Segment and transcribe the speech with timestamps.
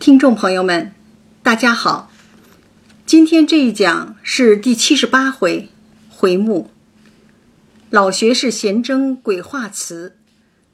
[0.00, 0.94] 听众朋友们，
[1.42, 2.10] 大家好。
[3.04, 5.68] 今天这一讲是第七十八回
[6.08, 6.70] 回目
[7.90, 10.16] “老学士闲征鬼画词，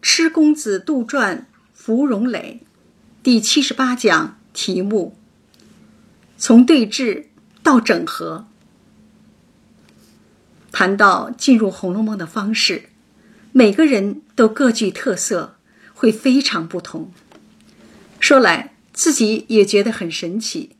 [0.00, 2.60] 痴公子杜撰芙蓉蕾”。
[3.24, 5.18] 第七十八讲题目：
[6.38, 7.24] 从对峙
[7.64, 8.46] 到整合。
[10.70, 12.90] 谈到进入《红楼梦》的方式，
[13.50, 15.56] 每个人都各具特色，
[15.92, 17.10] 会非常不同。
[18.20, 20.70] 说来，自己也觉得很神奇，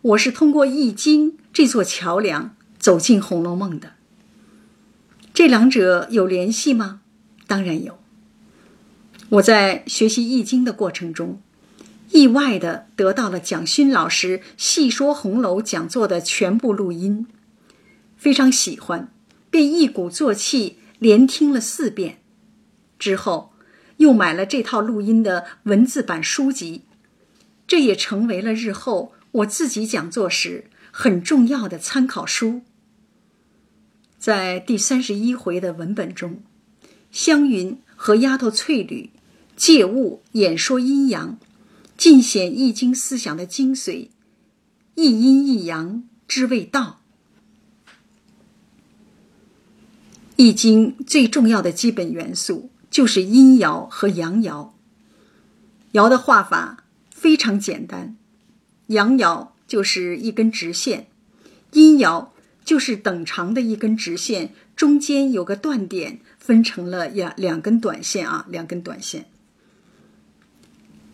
[0.00, 3.92] 我是通过《易经》这座桥梁走进《红楼梦》的。
[5.34, 7.02] 这两者有联系吗？
[7.46, 7.98] 当然有。
[9.28, 11.42] 我在学习《易经》的过程中，
[12.10, 17.26] 意外的得到了蒋勋老师细说红楼讲座的全部录音，
[18.16, 19.12] 非常喜欢，
[19.50, 22.22] 便一鼓作气连听了四遍，
[22.98, 23.52] 之后
[23.98, 26.84] 又买了这套录音的文字版书籍。
[27.68, 32.62] 这也成为了日后我自己讲座时很重要的参考书。
[34.18, 36.42] 在第三十一回的文本中，
[37.12, 39.10] 湘云和丫头翠缕
[39.54, 41.38] 借物演说阴阳，
[41.96, 44.08] 尽显易经思想的精髓，
[44.94, 47.00] 一阴一阳之谓道。
[50.36, 54.70] 易经最重要的基本元素就是阴爻和阳爻，
[55.92, 56.84] 爻的画法。
[57.18, 58.16] 非常简单，
[58.86, 61.08] 阳爻就是一根直线，
[61.72, 62.28] 阴爻
[62.64, 69.26] 就是等长的一根直线，中间有个断点，分成了两两根短线啊，两根短线。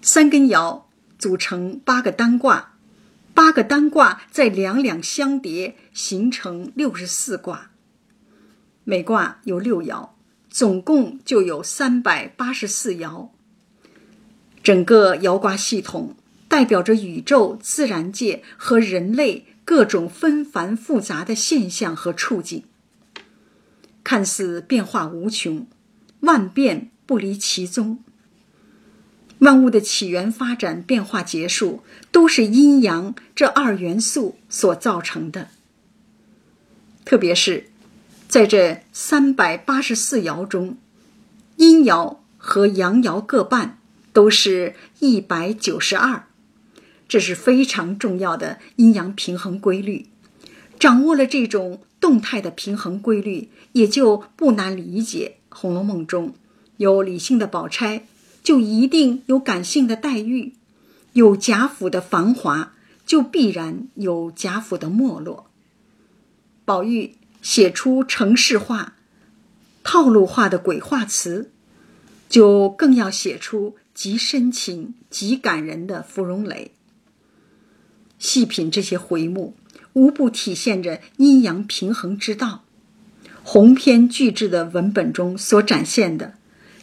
[0.03, 0.83] 三根爻
[1.19, 2.75] 组成八个单卦，
[3.33, 7.71] 八个单卦再两两相叠，形成六十四卦。
[8.85, 10.11] 每卦有六爻，
[10.51, 13.31] 总共就有三百八十四爻。
[14.65, 16.17] 整个爻卦系统
[16.49, 22.65] 代表着宇宙、自然界和人类各种纷繁复杂的现象和处境，
[24.03, 25.67] 看似变化无穷，
[26.21, 28.03] 万变不离其宗。
[29.41, 35.49] 万物的起源、发展、变化、结束，都是阴阳这二元素所造成的。
[37.05, 37.67] 特别是
[38.29, 40.79] 在这三百八十四爻中，
[41.57, 43.79] 阴爻和阳爻各半。
[44.15, 46.29] 都是一百九十二，
[47.07, 50.07] 这是非常重要的阴阳平衡规律。
[50.79, 56.35] 掌握了这种动态的平衡规律，也就不难理解《红楼梦》中
[56.77, 58.03] 有理性的宝钗，
[58.43, 60.53] 就一定有感性的黛玉；
[61.15, 62.75] 有贾府的繁华，
[63.05, 65.51] 就必然有贾府的没落。
[66.65, 68.95] 宝玉写出程式化、
[69.83, 71.51] 套路化的鬼话词，
[72.29, 73.77] 就更要写出。
[73.95, 76.73] 极深情、极感人的芙蓉蕾。
[78.19, 79.55] 细品这些回目，
[79.93, 82.65] 无不体现着阴阳平衡之道。
[83.43, 86.35] 鸿篇巨制的文本中所展现的，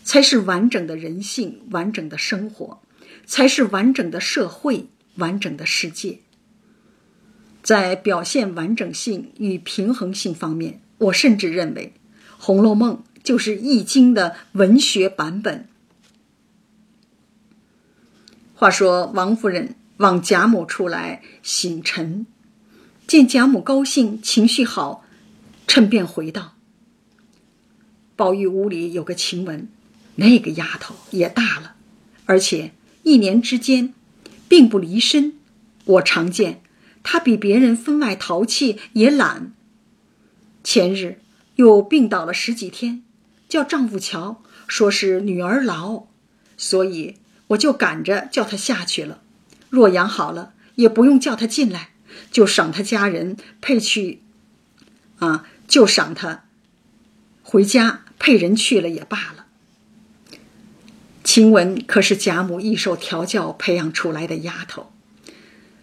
[0.03, 2.81] 才是完整的人性、完整的生活，
[3.25, 6.19] 才是完整的社会、完整的世界。
[7.63, 11.93] 在表现完整性与平衡性方面，我甚至认为，
[12.38, 15.67] 《红楼梦》就是《易经》的文学版本。
[18.61, 22.27] 话说王夫人往贾母处来醒晨，
[23.07, 25.03] 见贾母高兴，情绪好，
[25.66, 26.53] 趁便回道
[28.16, 29.67] ：“宝玉屋里有个晴雯，
[30.17, 31.73] 那个丫头也大了，
[32.27, 33.95] 而且一年之间，
[34.47, 35.33] 并不离身。
[35.85, 36.61] 我常见
[37.01, 39.53] 她比别人分外淘气，也懒。
[40.63, 41.19] 前日
[41.55, 43.01] 又病倒了十几天，
[43.49, 46.05] 叫丈夫瞧，说是女儿痨，
[46.55, 47.16] 所以。”
[47.51, 49.22] 我就赶着叫他下去了，
[49.69, 51.89] 若养好了，也不用叫他进来，
[52.31, 54.22] 就赏他家人配去，
[55.19, 56.45] 啊，就赏他
[57.44, 59.47] 回家配人去了也罢了。
[61.23, 64.91] 晴雯可是贾母一手调教培养出来的丫头，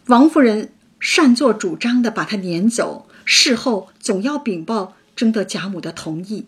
[0.07, 6.47] 王夫人擅作主张的把她撵走，事后总要禀报，征得贾母的同意。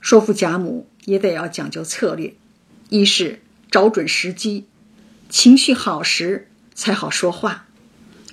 [0.00, 2.34] 说服贾母也得要讲究策略，
[2.88, 3.42] 一是。
[3.76, 4.68] 找准时机，
[5.28, 7.66] 情绪好时才好说话；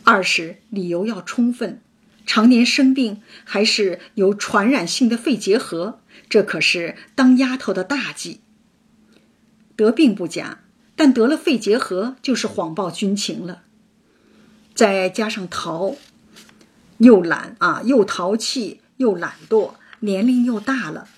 [0.06, 1.82] 二是理由要充分，
[2.26, 6.00] 常年生病还是有传染性的肺结核，
[6.30, 8.40] 这可是当丫头的大忌。
[9.76, 10.60] 得病不假，
[10.96, 13.64] 但得了肺结核就是谎报军情了。
[14.74, 15.98] 再加上淘，
[17.00, 21.10] 又懒啊，又淘气又懒惰，年龄又大了，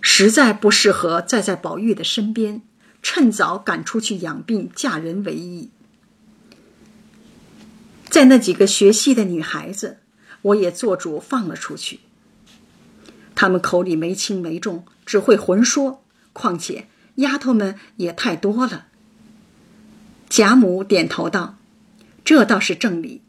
[0.00, 2.62] 实在不适合再在宝玉的身边。
[3.04, 5.68] 趁早赶出去养病嫁人为宜。
[8.08, 9.98] 在那几个学戏的女孩子，
[10.40, 12.00] 我也做主放了出去。
[13.34, 16.02] 他们口里没轻没重，只会混说。
[16.32, 18.86] 况且丫头们也太多了。
[20.30, 21.58] 贾母点头道
[22.24, 23.20] ：“这倒是正理，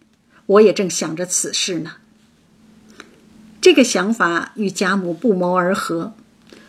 [0.45, 1.98] 我也正想着此事呢。”
[3.60, 6.16] 这个想法与贾母不谋而合。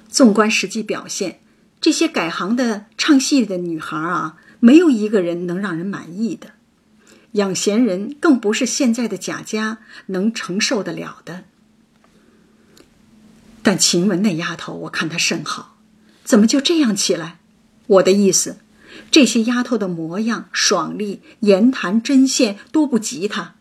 [0.09, 1.41] 纵观实际表现，
[1.81, 6.53] 这些改行的唱戏的女孩啊，没有一个人能让人满意的。
[7.33, 11.45] 养闲人更不是现在的贾家能承受得了的。
[13.63, 15.77] 但晴雯那丫头，我看她甚好，
[16.25, 17.39] 怎么就这样起来？
[17.89, 18.59] 我的意思，
[19.11, 23.57] 这些丫头的模样、爽利、言谈、针线都不及她，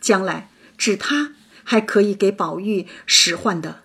[0.00, 1.32] 将来只她
[1.64, 3.80] 还可以给宝玉使唤的，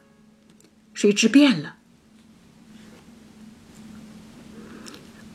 [0.93, 1.77] 谁知变了？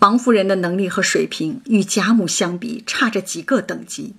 [0.00, 4.14] 王夫人的能力和水平与贾母相比，差着几个等级。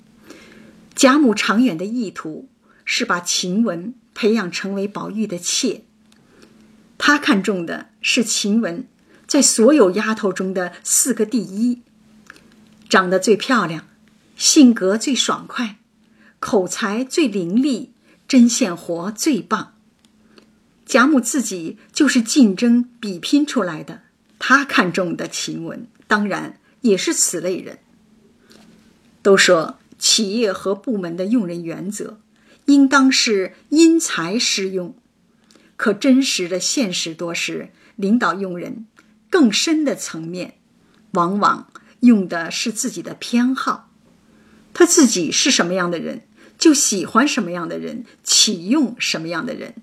[0.93, 2.49] 贾母长远的意图
[2.83, 5.83] 是把晴雯培养成为宝玉的妾。
[6.97, 8.85] 她看中的是晴雯
[9.25, 11.81] 在所有丫头中的四个第一：
[12.89, 13.87] 长得最漂亮，
[14.35, 15.77] 性格最爽快，
[16.41, 17.91] 口才最伶俐，
[18.27, 19.75] 针线活最棒。
[20.85, 24.01] 贾母自己就是竞争比拼出来的。
[24.39, 27.79] 他看中的晴雯，当然也是此类人。
[29.21, 32.21] 都说企业和部门的用人原则，
[32.65, 34.95] 应当是因材施用。
[35.75, 38.87] 可真实的现实多是，领导用人
[39.29, 40.55] 更深的层面，
[41.11, 41.69] 往往
[41.99, 43.91] 用的是自己的偏好。
[44.73, 46.21] 他自己是什么样的人，
[46.57, 49.75] 就喜欢什么样的人，启用什么样的人。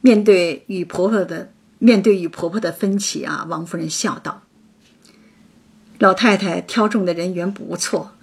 [0.00, 1.52] 面对与婆婆的。
[1.80, 4.42] 面对与婆婆的分歧啊，王夫人笑道
[5.98, 8.16] ：“老太太挑中的人缘不错，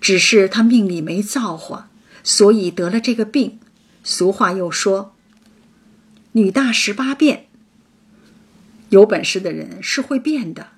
[0.00, 1.90] 只是她命里没造化，
[2.24, 3.60] 所以得了这个病。
[4.02, 5.14] 俗话又说，
[6.32, 7.48] 女大十八变。
[8.88, 10.68] 有本事的人是会变的。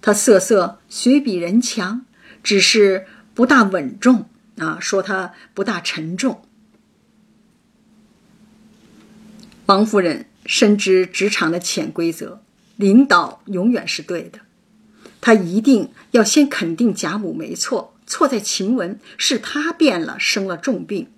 [0.00, 2.04] 她色色虽比人强，
[2.42, 6.42] 只是不大稳重啊，说她不大沉重。”
[9.66, 10.26] 王夫人。
[10.46, 12.42] 深知职场的潜规则，
[12.76, 14.40] 领导永远是对的。
[15.20, 21.08] 他一定要先肯定贾母没错，错在晴雯是她变了，生了重病。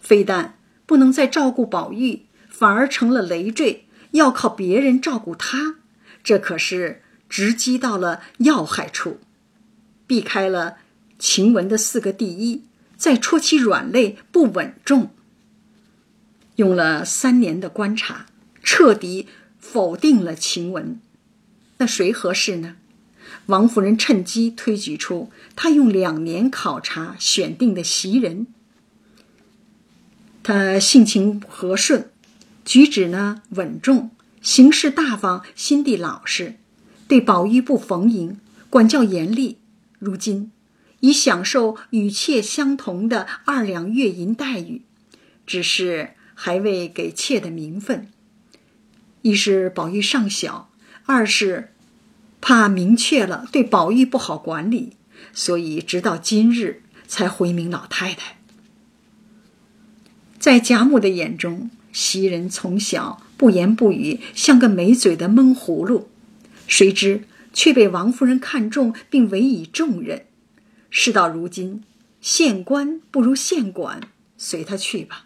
[0.00, 5.76] 非但不能再照顾宝玉，反而成了累赘，要靠别人照顾他，
[6.22, 9.20] 这可是直击到了要害处。
[10.06, 10.76] 避开了
[11.18, 12.64] 晴雯的四个第一，
[12.98, 15.08] 再戳其软肋不稳重。
[16.56, 18.26] 用了三年的观察。
[18.64, 19.28] 彻底
[19.60, 20.98] 否定了晴雯，
[21.78, 22.76] 那谁合适呢？
[23.46, 28.46] 王夫人趁机推举出她用两年考察选定的袭人。
[30.42, 32.10] 她性情和顺，
[32.64, 36.56] 举止呢稳重，行事大方，心地老实，
[37.06, 38.38] 对宝玉不逢迎，
[38.70, 39.58] 管教严厉。
[39.98, 40.50] 如今
[41.00, 44.82] 已享受与妾相同的二两月银待遇，
[45.46, 48.08] 只是还未给妾的名分。
[49.24, 50.68] 一是宝玉尚小，
[51.06, 51.72] 二是
[52.42, 54.98] 怕明确了对宝玉不好管理，
[55.32, 58.36] 所以直到今日才回明老太太。
[60.38, 66.10] 在贾母的眼中，袭人从小不言不语，像个没嘴的闷葫芦，
[66.66, 70.26] 谁知却被王夫人看中，并委以重任。
[70.90, 71.82] 事到如今，
[72.20, 74.02] 县官不如县管，
[74.36, 75.24] 随他去吧。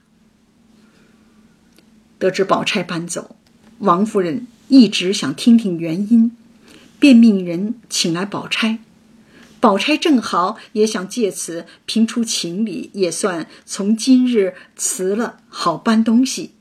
[2.21, 3.35] 得知宝钗搬走。
[3.79, 6.33] 王夫人一直想听听原因，
[6.99, 8.79] 便命人请来宝钗。
[9.61, 16.53] 宝钗正好也想借此评出情理，也算从今日辞了，好搬东西。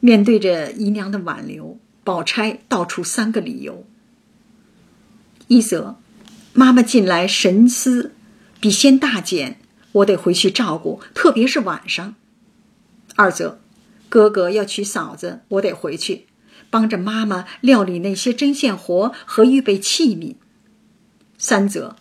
[0.00, 3.86] 面对着姨娘的挽留，宝钗道出三个理由：
[5.48, 5.96] 一则，
[6.52, 8.12] 妈妈近来神思
[8.60, 9.58] 比先大减，
[9.92, 12.14] 我得回去照顾，特别是晚上；
[13.14, 13.60] 二则，
[14.14, 16.26] 哥哥要娶嫂子，我得回去
[16.70, 20.36] 帮着妈妈料理那些针线活和预备器皿。
[21.36, 21.96] 三则，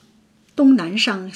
[0.55, 1.31] 东南上，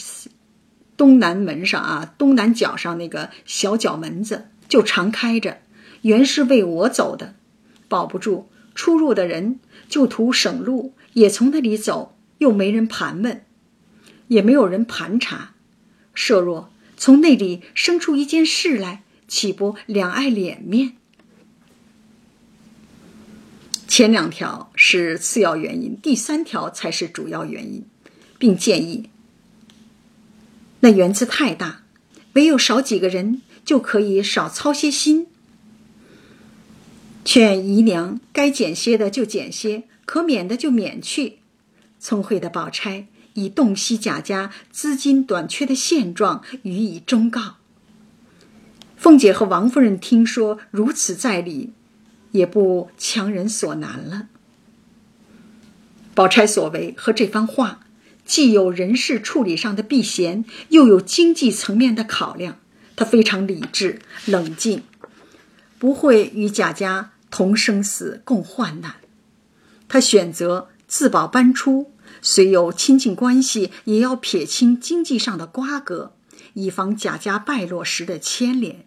[0.96, 5.57] 东南门上啊，东南角上那个小角门子就常开着，
[6.03, 7.34] 原是为我走的，
[7.88, 13.43] 保不住出入的人就图省路，也从那里走，又没人盘问，
[14.27, 15.55] 也没有人盘查，
[16.13, 19.01] 设若从那里生出一件事来。
[19.27, 20.93] 岂不两碍脸面？
[23.88, 27.86] 前两条是次要原因，第三条才是主要原因，
[28.38, 29.10] 并建议
[30.81, 31.84] 那园子太大，
[32.34, 35.27] 唯有少几个人就可以少操些心。
[37.25, 41.39] 劝姨娘该减些的就减些，可免的就免去。
[42.00, 47.56] 聪慧的宝钗以洞悉贾家资金短缺的现状予以忠告。
[48.98, 51.72] 凤姐和王夫人听说如此在理，
[52.32, 54.27] 也不强人所难了。
[56.16, 57.82] 宝钗所为和这番话，
[58.25, 62.58] 既有人事处理上的避嫌，又有经济层面的考量。
[62.96, 64.82] 她非常理智冷静，
[65.77, 68.96] 不会与贾家同生死共患难。
[69.88, 71.92] 她选择自保搬出，
[72.24, 76.13] 虽有亲近关系，也要撇清经济上的瓜葛，
[76.56, 78.87] 以防贾家败落时的牵连。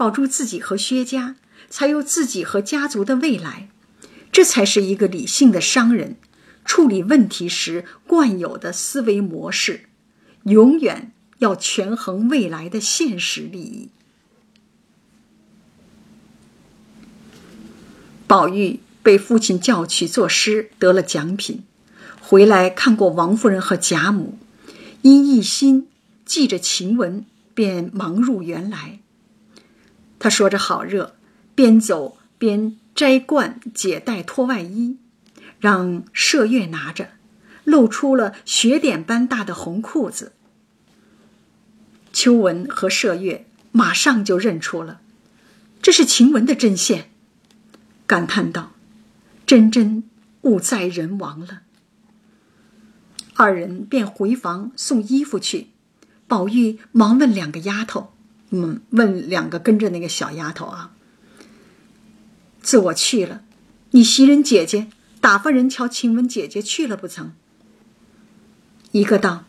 [0.00, 1.36] 保住自己和薛家，
[1.68, 3.68] 才有自己和家族的未来，
[4.32, 6.16] 这才是一个理性的商人
[6.64, 9.90] 处理问题时惯有的思维模式。
[10.44, 13.90] 永远要权衡未来的现实利益。
[18.26, 21.62] 宝玉被父亲叫去作诗，得了奖品，
[22.22, 24.38] 回来看过王夫人和贾母，
[25.02, 25.88] 因一心
[26.24, 29.00] 记着晴雯，便忙入园来。
[30.20, 31.16] 他说着好热，
[31.54, 34.98] 边走边摘冠解带脱外衣，
[35.58, 37.08] 让麝月拿着，
[37.64, 40.32] 露出了雪点般大的红裤子。
[42.12, 45.00] 秋纹和麝月马上就认出了，
[45.80, 47.10] 这是晴雯的针线，
[48.06, 48.72] 感叹道
[49.46, 50.04] ：“真真
[50.42, 51.62] 物在人亡了。”
[53.34, 55.68] 二人便回房送衣服去，
[56.26, 58.12] 宝玉忙问两个丫头。
[58.50, 60.92] 嗯，问两个跟着那个小丫头啊。
[62.62, 63.42] 自我去了，
[63.92, 64.88] 你袭人姐姐
[65.20, 67.32] 打发人瞧晴雯姐姐去了不曾？
[68.92, 69.44] 一个道：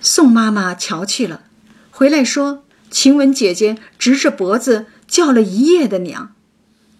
[0.00, 1.44] 宋妈妈瞧去了，
[1.90, 6.34] 回来说晴雯姐姐直着脖子叫了一夜的娘，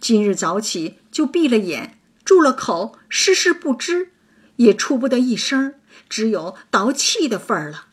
[0.01, 4.11] 今日早起就闭了眼，住了口，事事不知，
[4.57, 5.75] 也出不得一声，
[6.09, 7.87] 只有倒气的份儿了。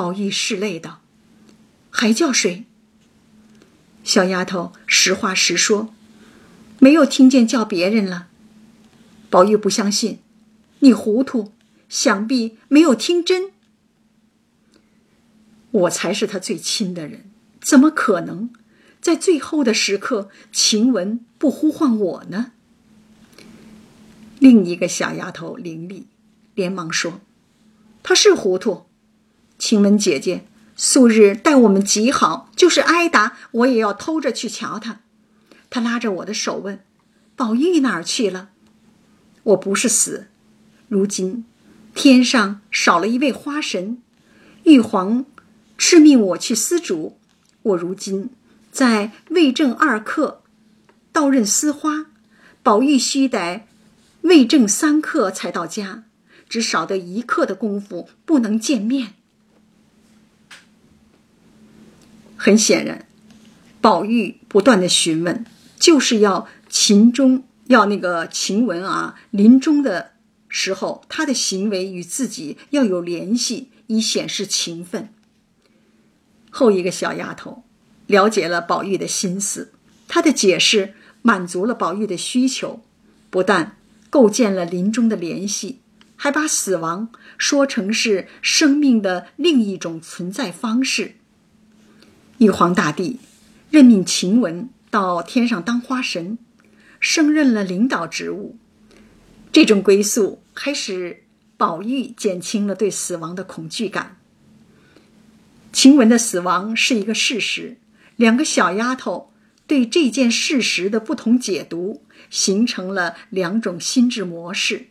[0.00, 1.02] 宝玉拭泪道
[1.90, 2.64] ：“还叫谁？”
[4.02, 5.92] 小丫头实话实说
[6.80, 8.28] ：“没有听见叫别人了。”
[9.28, 10.20] 宝玉不相信，
[10.78, 11.52] 你糊涂，
[11.90, 13.52] 想必没有听真。
[15.70, 17.30] 我才是他最亲的人，
[17.60, 18.48] 怎么可能
[19.02, 22.52] 在最后的时刻，晴雯不呼唤我呢？
[24.38, 26.04] 另一个小丫头伶俐，
[26.54, 27.20] 连忙说
[28.02, 28.86] ：“他是糊涂。”
[29.60, 35.02] 晴雯姐姐素日待我们极好，就是挨打，我也要偷着去瞧她。
[35.68, 36.82] 她拉着我的手问
[37.36, 38.48] ：“宝玉哪儿去了？”
[39.44, 40.28] 我不是死，
[40.88, 41.44] 如今
[41.94, 44.02] 天上少了一位花神，
[44.64, 45.26] 玉皇
[45.78, 47.18] 敕命我去司主。
[47.62, 48.30] 我如今
[48.72, 50.42] 在魏正二刻，
[51.12, 52.06] 到任司花。
[52.62, 53.66] 宝玉须得
[54.22, 56.04] 魏正三刻才到家，
[56.48, 59.14] 只少得一刻的功夫，不能见面。
[62.42, 63.06] 很显然，
[63.82, 65.44] 宝玉不断的询问，
[65.78, 70.12] 就是要秦钟要那个晴雯啊，临终的
[70.48, 75.10] 时候，他的行为与自己要有联系，以显示情分。
[76.48, 77.62] 后一个小丫头
[78.06, 79.74] 了解了宝玉的心思，
[80.08, 82.80] 她的解释满足了宝玉的需求，
[83.28, 83.76] 不但
[84.08, 85.80] 构建了临终的联系，
[86.16, 91.16] 还把死亡说成是生命的另一种存在方式。
[92.40, 93.18] 玉皇大帝
[93.70, 96.38] 任命晴雯到天上当花神，
[96.98, 98.56] 升任了领导职务。
[99.52, 101.24] 这种归宿还使
[101.58, 104.16] 宝玉减轻了对死亡的恐惧感。
[105.70, 107.76] 晴雯的死亡是一个事实，
[108.16, 109.30] 两个小丫头
[109.66, 114.86] 对这件事实的不同解读，形成了两种心智模式，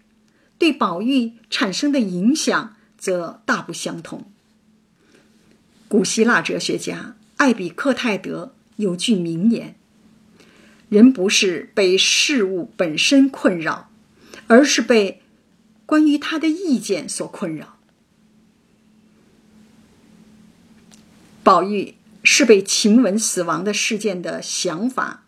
[0.60, 4.32] 对宝玉产生的影响则大不相同。
[5.88, 7.16] 古希腊哲学家。
[7.40, 9.76] 艾比克泰德有句名言
[10.90, 13.90] ：“人不是被事物本身困扰，
[14.48, 15.22] 而是被
[15.86, 17.78] 关于他的意见所困扰。”
[21.42, 25.24] 宝玉是被晴雯死亡的事件的想法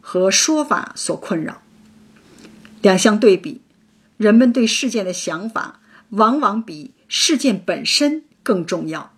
[0.00, 1.62] 和说法所困扰。
[2.82, 3.60] 两相对比，
[4.16, 9.11] 人们对事件的想法往往比事件本身更重要。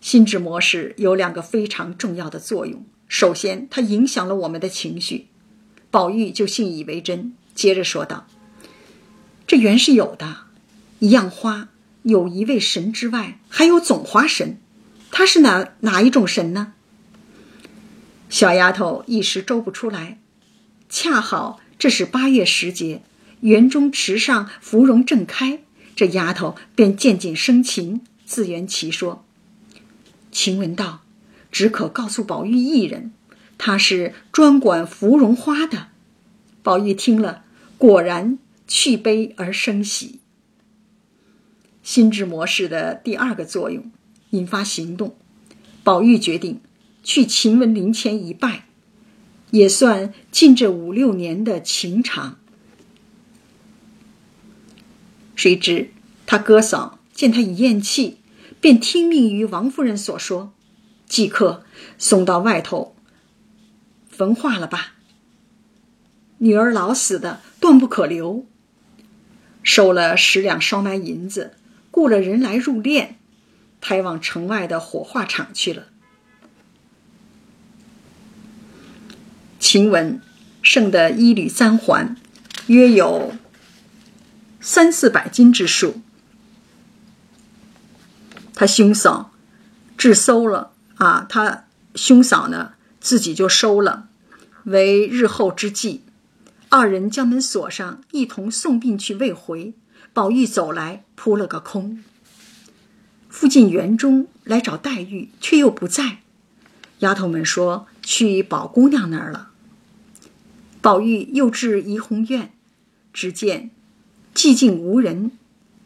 [0.00, 5.26] 心智模式有两个非常重要的作用：首先，它影响了我们的情绪。
[5.90, 8.26] 宝玉就信以为真，接着说道
[9.46, 10.44] ：“这原是有的，
[11.00, 11.68] 一样花
[12.04, 14.58] 有一位神之外，还有总花神，
[15.10, 16.74] 他是哪哪一种神呢？”
[18.30, 20.18] 小丫头一时周不出来，
[20.88, 23.02] 恰好这是八月时节，
[23.40, 25.60] 园中池上芙蓉正开，
[25.96, 29.24] 这丫头便渐渐生情，自圆其说。
[30.30, 31.02] 晴雯道
[31.50, 33.12] ：“只可告诉宝玉一人。”
[33.62, 35.88] 他是专管芙蓉花的，
[36.62, 37.44] 宝玉听了，
[37.76, 40.20] 果然去悲而生喜。
[41.82, 43.90] 心智模式的第二个作用，
[44.30, 45.14] 引发行动。
[45.84, 46.60] 宝玉决定
[47.04, 48.64] 去秦雯灵前一拜，
[49.50, 52.38] 也算尽这五六年的情长。
[55.34, 55.90] 谁知
[56.24, 58.19] 他哥嫂见他一咽气，
[58.60, 60.52] 便听命于王夫人所说，
[61.08, 61.64] 即刻
[61.98, 62.94] 送到外头。
[64.10, 64.94] 焚化了吧！
[66.38, 68.44] 女儿老死的，断不可留。
[69.62, 71.54] 收了十两烧麦银子，
[71.90, 73.08] 雇了人来入殓，
[73.80, 75.86] 抬往城外的火化场去了。
[79.58, 80.20] 晴雯
[80.62, 82.16] 剩的一缕簪环，
[82.66, 83.32] 约有
[84.60, 86.02] 三四百斤之数。
[88.60, 89.32] 他兄嫂
[89.96, 91.64] 自收了啊，他
[91.94, 94.08] 兄嫂呢自己就收了。
[94.64, 96.02] 为日后之计，
[96.68, 99.14] 二人将门锁上，一同送殡去。
[99.14, 99.72] 未回，
[100.12, 102.04] 宝玉走来，扑了个空。
[103.30, 106.18] 附近园中来找黛玉，却又不在。
[106.98, 109.52] 丫头们说去宝姑娘那儿了。
[110.82, 112.52] 宝玉又至怡红院，
[113.14, 113.70] 只见
[114.34, 115.30] 寂静无人，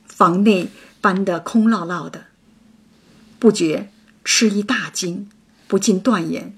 [0.08, 2.24] 房内搬得空落落的，
[3.44, 3.90] 不觉
[4.24, 5.28] 吃一大惊，
[5.68, 6.56] 不禁断言：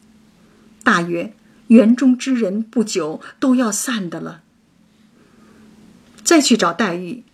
[0.84, 1.34] 大约。
[1.66, 4.42] 园中之人不久都要散的了。
[6.22, 7.24] 再去找黛玉，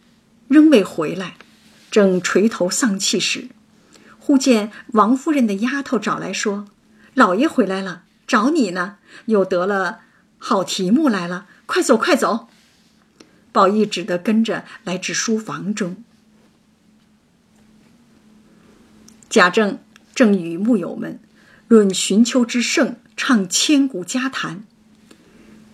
[0.49, 1.37] 仍未回来，
[1.91, 3.49] 正垂头丧气时，
[4.19, 6.65] 忽见王夫人的丫头找来说
[7.13, 10.01] ：“老爷回来了，找你呢，又得了
[10.39, 12.49] 好题目来了，快走快走。”
[13.53, 16.03] 宝玉只得跟着来至书房中。
[19.33, 19.79] 贾政
[20.15, 21.19] 正与木友们
[21.67, 22.97] 论寻秋之盛。
[23.17, 24.65] 唱千古佳谈。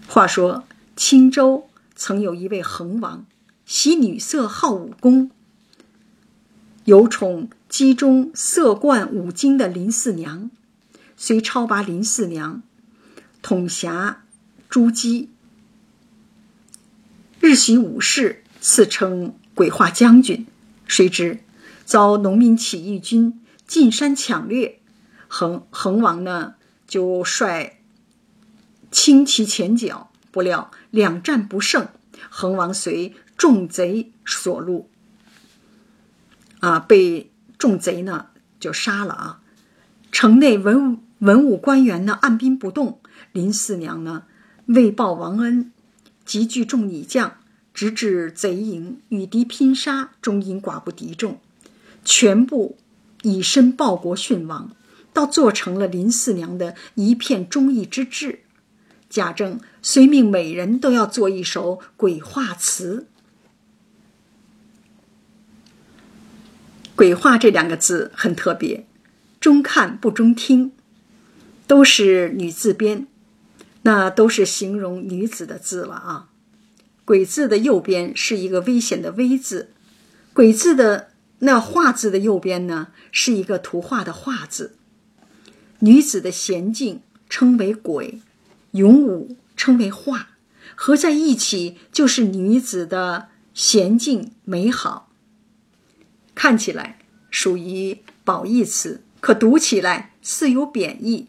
[0.07, 0.65] 话说
[0.97, 3.27] 青州曾有一位恒王，
[3.65, 5.31] 喜女色，好武功，
[6.85, 10.51] 有宠姬中色冠五经的林四娘，
[11.17, 12.63] 虽超拔林四娘，
[13.41, 14.25] 统辖
[14.69, 15.31] 诸姬，
[17.41, 20.47] 日习武事，赐称鬼画将军。
[20.87, 21.41] 谁知
[21.85, 24.81] 遭农民起义军进山抢掠，
[25.29, 26.55] 恒恒王呢？
[26.89, 27.83] 就率
[28.91, 31.87] 轻骑前脚，不料两战不胜，
[32.31, 34.89] 恒王随众贼所入，
[36.61, 38.29] 啊，被众贼呢
[38.59, 39.43] 就杀了啊。
[40.11, 43.01] 城内文文武官员呢按兵不动，
[43.33, 44.23] 林四娘呢
[44.65, 45.71] 为报王恩，
[46.25, 47.37] 集聚众女将，
[47.75, 51.39] 直至贼营，与敌拼杀，终因寡不敌众，
[52.03, 52.79] 全部
[53.23, 54.73] 以身报国殉亡。
[55.11, 58.41] 倒做成了林四娘的一片忠义之志。
[59.11, 63.09] 贾政遂命每人都要做一首鬼画词。
[66.95, 68.87] 鬼画这两个字很特别，
[69.41, 70.71] 中看不中听，
[71.67, 73.09] 都是女字边，
[73.83, 76.29] 那都是形容女子的字了啊。
[77.05, 79.71] 鬼字的右边是一个危险的危字，
[80.33, 81.08] 鬼字的
[81.41, 84.77] 那画字的右边呢是一个图画的画字。
[85.81, 88.21] 女子的娴静称为鬼，
[88.73, 90.31] 勇武称为画，
[90.75, 95.13] 合在一起就是女子的娴静美好。
[96.35, 96.99] 看起来
[97.31, 101.29] 属于褒义词，可读起来似有贬义。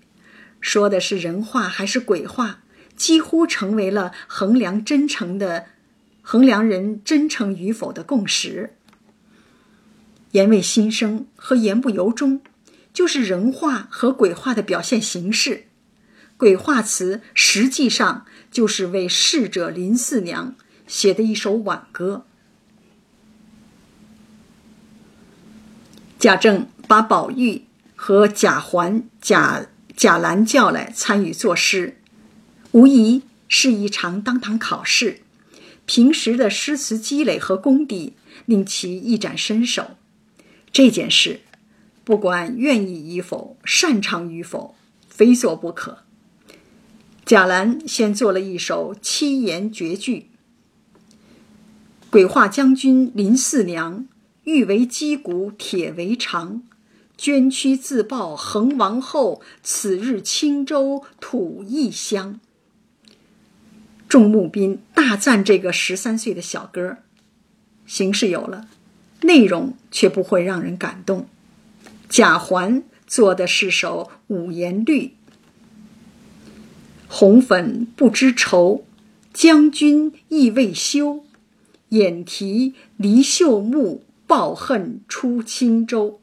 [0.60, 2.64] 说的是人话还是鬼话，
[2.96, 5.68] 几乎成为了衡量真诚的、
[6.22, 8.74] 衡量人真诚与否的共识。
[10.32, 12.42] 言为心声和言不由衷。
[12.92, 15.68] 就是人话和鬼话的表现形式，
[16.38, 20.56] 鬼话词实际上就是为逝者林四娘
[20.88, 22.26] 写的一首挽歌。
[26.18, 27.66] 贾政把宝玉
[27.96, 32.00] 和贾环、贾贾兰叫来参与作诗，
[32.72, 35.22] 无疑是一场当堂考试。
[35.86, 38.14] 平时的诗词积累和功底，
[38.46, 39.92] 令其一展身手。
[40.72, 41.42] 这件事。
[42.04, 44.76] 不管愿意与否，擅长与否，
[45.08, 46.00] 非做不可。
[47.24, 50.32] 贾兰先做了一首七言绝句
[52.10, 54.08] ：“鬼画将军林四娘，
[54.46, 56.64] 玉为击鼓铁为长。
[57.16, 62.40] 捐躯自报恒王后，此日青州土异香。”
[64.10, 66.98] 众募兵大赞这个十三岁的小哥，
[67.86, 68.68] 形式有了，
[69.30, 71.28] 内容却不会让人感动。
[72.10, 75.12] 贾环做的是首五言律。
[77.08, 78.84] 红粉不知愁，
[79.32, 81.24] 将军意未休。
[81.90, 86.20] 眼提离秀木，抱恨出青州。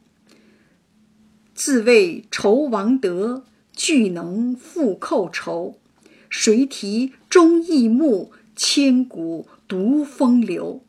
[1.54, 5.78] 自谓仇王德，俱能复寇仇。
[6.28, 10.82] 谁提忠义木，千古独风流。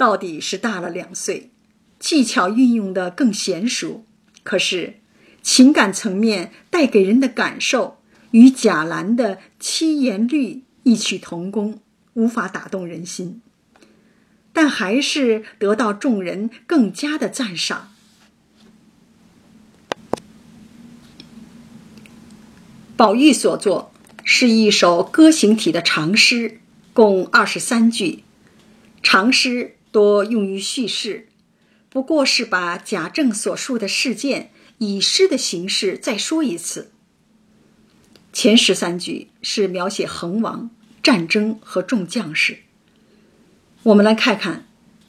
[0.00, 1.50] 到底是大了两岁，
[1.98, 4.06] 技巧运用的更娴熟，
[4.42, 4.94] 可是
[5.42, 7.98] 情感层面带给人的感受。
[8.30, 11.80] 与贾兰的七言律异曲同工，
[12.14, 13.42] 无法打动人心，
[14.54, 17.92] 但还是得到众人更加的赞赏。
[22.96, 23.92] 宝玉所作
[24.24, 26.60] 是一首歌行体的长诗，
[26.94, 28.24] 共二十三句。
[29.02, 31.28] 长诗多用于叙事，
[31.88, 36.92] 不过是把贾政所述的事件以诗的形式再说一次。
[38.32, 40.70] 前十三句是描写恒王、
[41.02, 42.60] 战争和众将士。
[43.82, 44.68] 我们来看看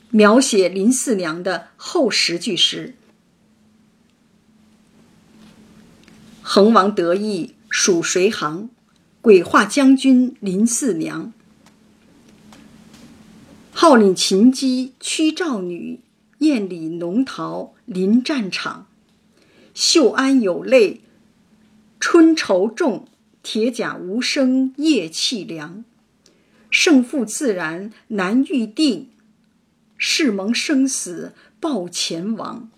[0.09, 2.95] 描写林四娘的后十句诗：
[6.41, 8.69] 恒王得意属谁行？
[9.21, 11.31] 鬼画将军林四娘。
[13.83, 16.01] 号令秦姬驱赵女，
[16.37, 18.85] 宴里浓桃临战场。
[19.73, 21.01] 秀安有泪，
[21.99, 23.07] 春愁重。
[23.41, 25.83] 铁甲无声夜凄凉，
[26.69, 29.09] 胜负自然难预定，
[29.97, 32.69] 誓蒙生死报前王。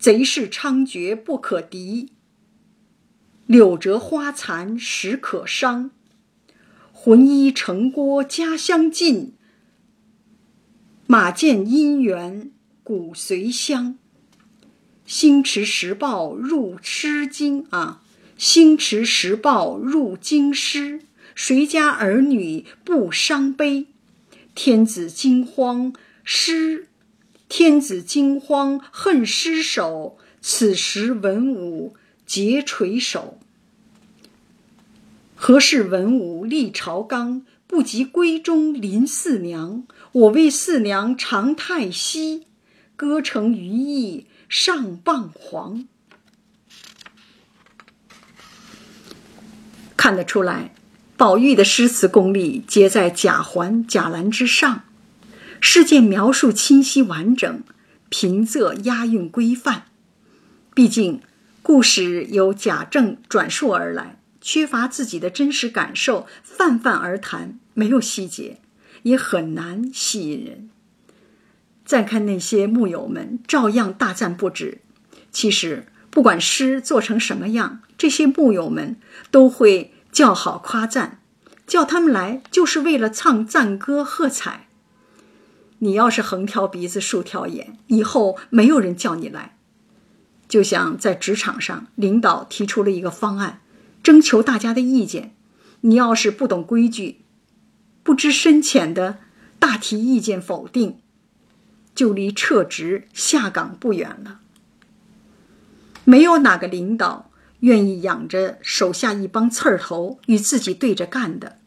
[0.00, 2.10] 贼势猖獗不可敌，
[3.46, 5.92] 柳折花残时可伤。
[6.92, 9.34] 浑衣城郭家乡近，
[11.12, 12.50] 马见姻缘
[12.82, 13.98] 骨髓香。
[15.04, 18.00] 星驰时报入诗经啊。
[18.38, 21.02] 星驰时报入京师，
[21.34, 23.88] 谁家儿女不伤悲？
[24.54, 25.92] 天子惊慌
[26.24, 26.88] 失，
[27.46, 30.16] 天子惊慌恨失守。
[30.40, 31.94] 此时文武
[32.24, 33.38] 皆垂首。
[35.34, 37.44] 何事文武立朝纲？
[37.66, 39.84] 不及闺中林四娘。
[40.12, 42.46] 我为四娘长叹息，
[42.96, 45.86] 歌成余意上傍皇。
[49.96, 50.74] 看得出来，
[51.16, 54.84] 宝玉的诗词功力皆在贾环、贾兰之上，
[55.62, 57.62] 事件描述清晰完整，
[58.10, 59.86] 平仄押韵规范。
[60.74, 61.22] 毕竟，
[61.62, 68.58] 故事由贾政转述而来，缺乏自己的真实感受，泛泛而谈，没有细节，
[69.02, 70.70] 也很难吸引人。
[71.84, 74.80] 再看那些木友们，照样大赞不止。
[75.30, 78.96] 其实，不管诗做成什么样，这些木友们
[79.30, 79.92] 都会。
[80.12, 81.22] 叫好夸赞，
[81.66, 84.68] 叫他们来就是为了唱赞歌喝彩。
[85.78, 89.56] 你要是横挑鼻子竖挑眼，以后没有人叫你来。
[90.46, 93.62] 就像在职场上，领导提出了一个方案，
[94.02, 95.34] 征求大家的意见，
[95.80, 97.21] 你要是不懂规矩，
[98.02, 99.18] 不知深浅的
[99.58, 100.98] 大提意见否定，
[101.94, 104.40] 就离撤职下岗不远了。
[106.04, 107.28] 没有哪个领导。
[107.62, 111.58] 愿意养着手下一帮刺儿头与自己对着干的，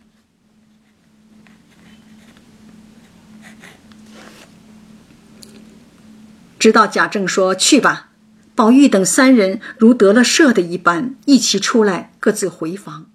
[6.60, 8.12] 直到贾政说：“去吧。”
[8.56, 13.10] 宝玉等三人如得了赦的一般，一起出来，各自回房。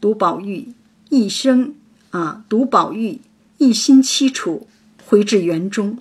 [0.00, 0.74] 读宝玉
[1.12, 1.74] 一生
[2.08, 3.20] 啊，读宝玉
[3.58, 4.66] 一心凄楚，
[5.04, 5.98] 回至园中，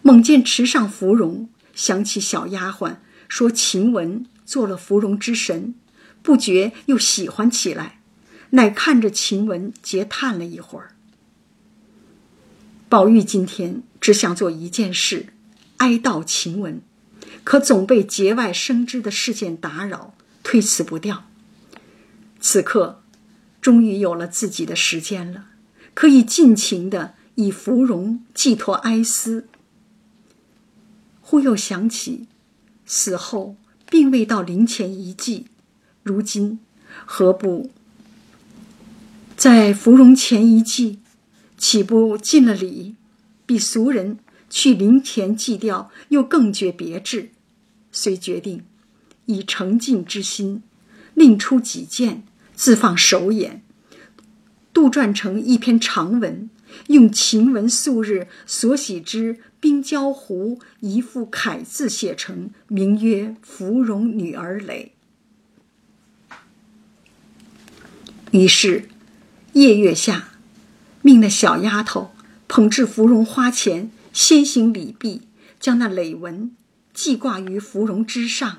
[0.00, 2.96] 猛见池上芙蓉，想起小丫鬟。
[3.28, 5.74] 说晴雯做了芙蓉之神，
[6.22, 8.00] 不觉又喜欢起来，
[8.50, 10.96] 乃看着晴雯嗟叹了一会儿。
[12.88, 15.26] 宝玉今天只想做一件事，
[15.76, 16.80] 哀悼晴雯，
[17.44, 21.26] 可总被节外生枝的事件打扰，推辞不掉。
[22.40, 23.02] 此刻，
[23.64, 25.46] 终于有了自己的时间了，
[25.94, 29.46] 可以尽情的以芙蓉寄托哀思。
[31.22, 32.26] 忽又想起。
[32.84, 33.56] 死后
[33.88, 35.46] 并未到灵前一祭，
[36.02, 36.60] 如今
[37.06, 37.70] 何不
[39.34, 40.98] 在芙蓉前一祭？
[41.56, 42.96] 岂不尽了礼，
[43.46, 44.18] 比俗人
[44.50, 47.30] 去灵前祭吊又更觉别致？
[47.90, 48.66] 遂决定
[49.24, 50.62] 以诚敬之心，
[51.14, 53.62] 另出己见，自放手眼，
[54.72, 56.48] 杜撰成一篇长文，
[56.88, 64.92] 用晴雯素日所喜之冰胶湖一副楷字写成，名曰《芙蓉女儿垒》。
[68.30, 68.88] 于是
[69.52, 70.30] 夜月下，
[71.02, 72.12] 命那小丫头
[72.48, 75.22] 捧至芙蓉花前，先行礼毕，
[75.60, 76.54] 将那垒文
[76.92, 78.58] 系挂于芙蓉之上，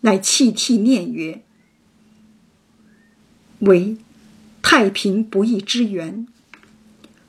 [0.00, 1.44] 乃泣涕念曰
[3.60, 3.96] ：“为
[4.62, 6.26] 太平不义之源，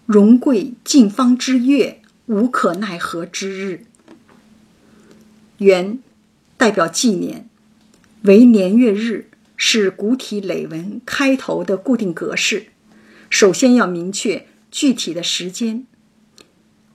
[0.05, 3.85] 荣贵尽方之月，无可奈何之日。”
[5.59, 5.99] 元
[6.57, 7.49] 代表纪年，
[8.23, 9.29] 为年月日。
[9.59, 12.67] 是古体累文开头的固定格式，
[13.27, 15.79] 首先要明确具体的时间。《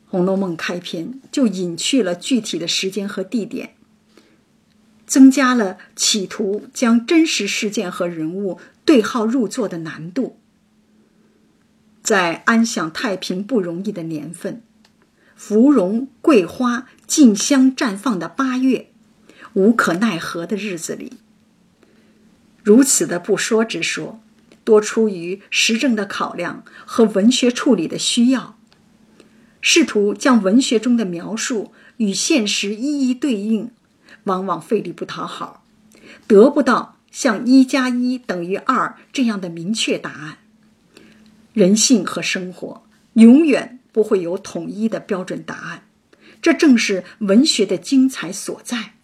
[0.07, 3.75] 红楼梦》开篇就隐去了具体的时间和地点，
[5.09, 10.38] 增加了企图将真实事件和人物对号入座的难度。
[12.03, 14.62] 在安享太平不容易的年份，
[15.37, 18.90] 芙蓉桂花竞相绽放的八月，
[19.53, 21.12] 无可奈何的日子里。
[22.64, 24.21] 如此的不说之说，
[24.64, 28.57] 多出于时政的考量和文学处理的需要，
[29.61, 33.71] 试图将文学中的描述与现实一一对应，
[34.25, 35.64] 往往费力不讨好，
[36.27, 40.38] 得不到像一加一等于二这样的明确答案。
[41.53, 45.85] 人性和生活永远不会有统一的标准答案，
[46.40, 48.94] 这正是文学的精彩所在。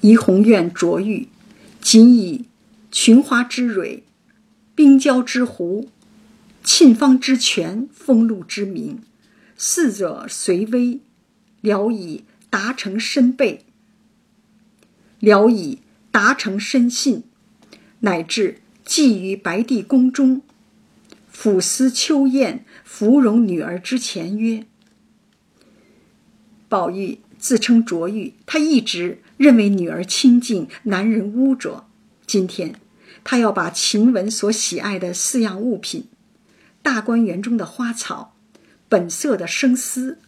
[0.00, 1.28] 怡红院卓玉，
[1.80, 2.46] 仅以
[2.92, 4.04] 群花之蕊、
[4.76, 5.90] 冰娇之狐、
[6.62, 9.00] 沁芳之泉、风露之名，
[9.56, 11.00] 四者随微，
[11.60, 13.66] 聊以达成身备，
[15.20, 17.24] 聊以达成深信，
[18.00, 20.42] 乃至寄于白帝宫中，
[21.34, 24.66] 抚思秋雁、芙蓉女儿之前曰
[26.68, 31.88] ：“宝玉。”自称卓玉，他一直认为女儿清净，男人污浊。
[32.26, 32.74] 今天，
[33.22, 36.08] 他要把晴雯所喜爱的四样物品——
[36.82, 38.34] 大观园中的花草、
[38.88, 40.18] 本色的生丝、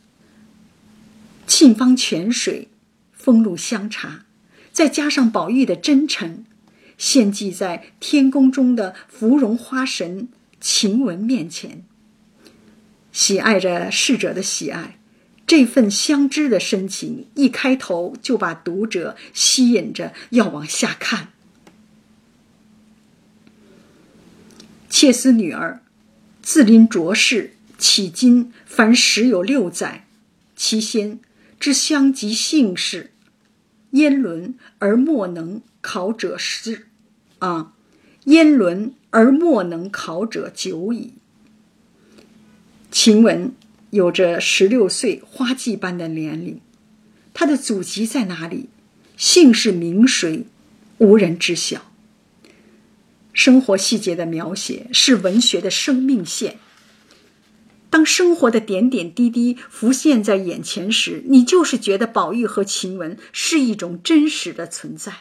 [1.48, 2.68] 沁芳泉水、
[3.12, 4.24] 风露香茶，
[4.80, 6.42] 再加上宝玉的真诚，
[6.96, 10.26] 献祭在天宫中的芙蓉花神
[10.58, 11.84] 晴雯面前，
[13.12, 14.98] 喜爱着逝者的喜爱。
[15.46, 21.28] 这份相知的深情，一开头就把读者吸引着要往下看。
[24.88, 25.82] 妾思女儿，
[26.40, 30.06] 自临浊世，迄今凡十有六载，
[30.56, 31.20] 其先
[31.58, 33.12] 之相及姓氏，
[33.92, 36.86] 焉伦而莫能考者失，
[37.38, 37.72] 啊，
[38.24, 41.14] 焉伦而莫能考者久矣。
[42.90, 43.52] 晴雯。
[43.90, 46.60] 有着十六岁花季般的年龄，
[47.34, 48.68] 她的祖籍在哪里？
[49.16, 50.44] 姓氏名谁？
[50.98, 51.90] 无人知晓。
[53.32, 56.60] 生活细节的描写是文学的生命线。
[57.90, 65.12] 当生活的点点滴滴浮现在眼前时，你就是觉得宝玉和晴雯是一种真实的存在。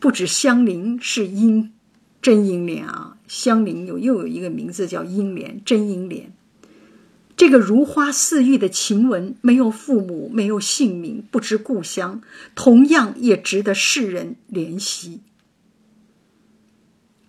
[0.00, 1.72] 不止香菱是英
[2.20, 6.32] 真英莲啊，香菱有又有一个名字叫英莲，真英莲。
[7.36, 12.20] 这个如花似玉的晴雯，没有父母，没有姓名，不知故乡，
[12.54, 15.20] 同样也值得世人怜惜。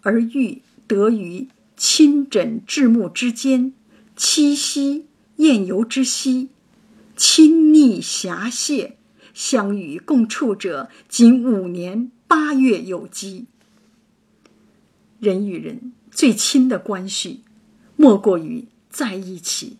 [0.01, 3.73] 而玉得于亲枕至目之间，
[4.15, 6.49] 栖息宴游之夕，
[7.17, 8.97] 亲昵遐谢，
[9.33, 13.45] 相与共处者仅五年八月有基。
[15.19, 17.43] 人与人最亲的关系，
[17.95, 19.77] 莫过于在一起。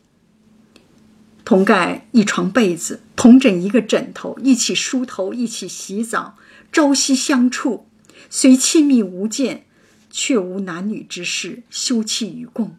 [1.46, 6.38] 同盖一床被子，同枕一个枕头，一起梳头，一起洗澡，
[6.72, 7.86] 朝夕相处，
[8.30, 9.65] 虽亲密无间，
[10.10, 12.78] 却无男女之事，休戚与共。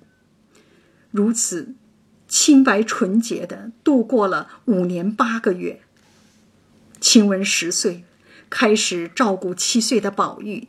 [1.14, 1.76] 如此
[2.26, 5.80] 清白纯洁的度过了五年八个月。
[7.00, 8.02] 晴雯十岁，
[8.50, 10.66] 开始照顾七岁的宝玉，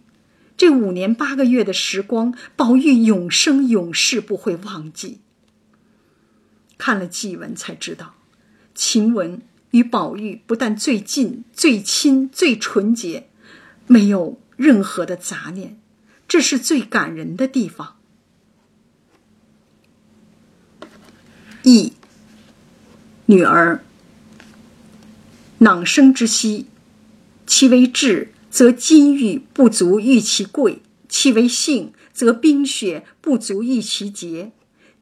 [0.55, 5.21] 这五年八个月的时光，宝玉永生永世不会忘记。
[6.77, 8.13] 看了祭文才知道，
[8.75, 13.29] 晴雯与宝玉不但最近、最亲、最纯洁，
[13.87, 15.79] 没有任何的杂念，
[16.27, 17.94] 这是最感人的地方。
[21.65, 21.93] 忆
[23.25, 23.83] 女儿，
[25.57, 26.67] 囊生之息，
[27.47, 34.51] 其为质，则金玉不足喻其贵；其为性，则冰雪不足喻其洁；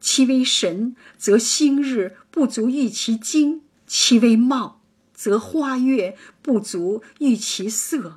[0.00, 3.60] 其为神，则星日不足喻其精。
[3.86, 4.80] 其为貌，
[5.12, 8.16] 则花月不足喻其色。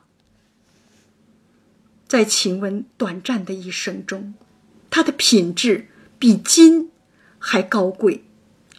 [2.08, 4.34] 在晴雯短暂的一生中，
[4.90, 6.90] 她的品质比金
[7.38, 8.24] 还高贵，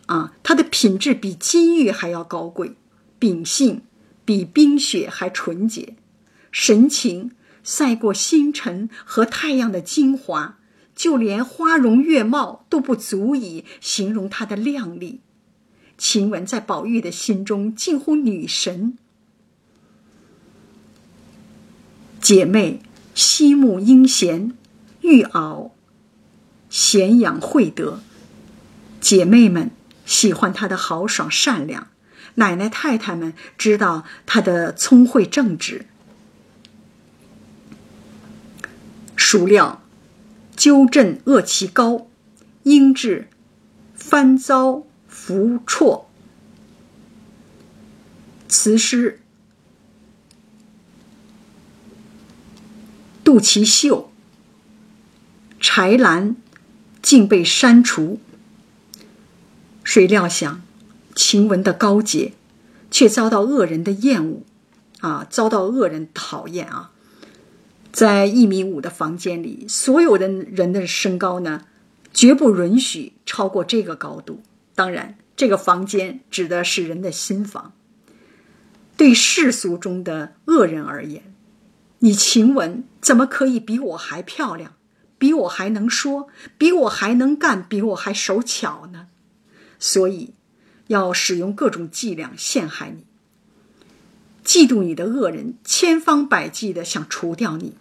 [0.09, 2.75] 啊，她的品质比金玉还要高贵，
[3.19, 3.83] 秉性
[4.25, 5.95] 比冰雪还纯洁，
[6.51, 10.59] 神情赛过星辰和太阳的精华，
[10.97, 15.21] 就连花容月貌都不足以形容她的靓丽。
[15.99, 18.97] 晴雯在宝玉的心中近乎女神，
[22.21, 22.81] 姐妹
[23.15, 24.57] 惜慕英贤，
[25.01, 25.73] 玉袄
[26.71, 28.01] 贤养惠德。
[29.01, 29.71] 姐妹们
[30.09, 31.87] 喜欢他的豪爽善良，
[32.35, 35.87] 奶奶太太们知道他的聪慧正直。
[39.15, 39.83] 孰料
[40.57, 42.09] 纠正恶其高，
[42.65, 43.29] 应至
[43.95, 44.83] 翻遭。
[45.11, 46.05] 浮绰，
[48.47, 49.21] 词诗
[53.25, 54.13] 杜其秀，
[55.59, 56.37] 柴兰
[57.03, 58.21] 竟被删除。
[59.89, 60.61] 谁料想，
[61.15, 62.35] 晴雯的高洁，
[62.91, 64.43] 却遭到恶人的厌恶，
[65.01, 66.91] 啊，遭到恶人讨厌啊！
[67.91, 71.63] 在一米五的房间里，所有的人的身高呢，
[72.13, 74.43] 绝不允许超过这个高度。
[74.75, 77.73] 当然，这个房间指的是人的心房。
[78.99, 81.35] 对世俗中的恶人而言，
[82.01, 84.75] 你晴雯怎么可以比我还漂亮，
[85.17, 89.08] 比我还能说，比我还能干，比我还手巧呢？
[89.79, 90.35] 所以，
[90.89, 93.05] 要使用各种伎俩陷害你。
[94.45, 97.75] 嫉妒你的恶人，千方百计的想除掉你。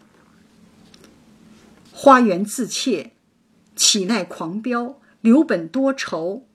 [1.91, 3.13] 花园自怯，
[3.75, 4.99] 岂奈狂飙？
[5.21, 6.45] 留本多愁。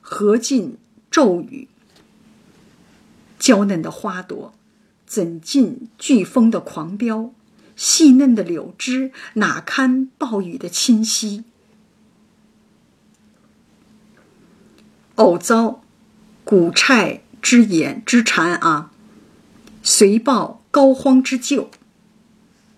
[0.00, 0.76] 何尽
[1.10, 1.68] 骤雨？
[3.38, 4.52] 娇嫩的花朵
[5.06, 7.32] 怎禁飓风的狂飙？
[7.76, 11.44] 细嫩的柳枝哪堪暴雨的侵袭？
[15.20, 15.82] 偶遭
[16.44, 18.90] 古虿之眼之蝉啊，
[19.82, 21.70] 随报膏肓之咎，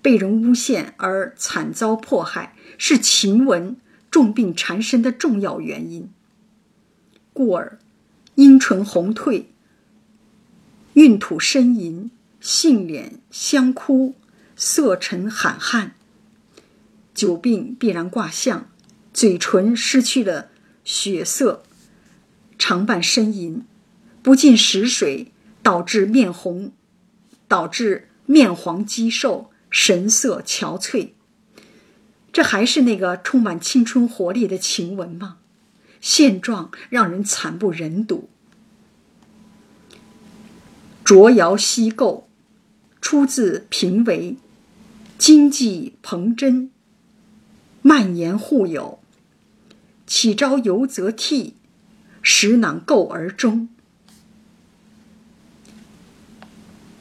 [0.03, 3.77] 被人诬陷而惨遭迫害，是晴雯
[4.11, 6.11] 重病缠身的重要原因。
[7.33, 7.79] 故而，
[8.35, 9.45] 阴唇红褪，
[10.95, 14.17] 孕吐呻吟，杏脸香枯，
[14.57, 15.95] 色沉罕汗。
[17.15, 18.67] 久病必然卦象，
[19.15, 20.49] 嘴唇失去了
[20.83, 21.63] 血色，
[22.65, 23.65] 常伴呻吟，
[24.23, 25.33] 不进食水，
[25.65, 26.71] 导致面红，
[27.49, 31.09] 导致面黄肌瘦，神色憔悴。
[32.33, 35.39] 这还是那个充满青春活力的晴雯吗？
[36.01, 38.31] 现状让人惨不忍睹。
[41.03, 42.29] 卓瑶西构，
[43.01, 44.37] 出自平为，
[45.19, 46.71] 经济彭真，
[47.83, 49.01] 蔓延互有。
[50.07, 51.57] 岂朝犹则替，
[52.23, 53.69] 实囊垢而终。